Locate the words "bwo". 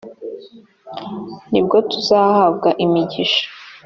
1.65-1.77